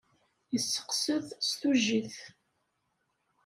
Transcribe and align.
Yesseqseq 0.53 1.27
s 1.47 1.49
tujit. 1.59 2.17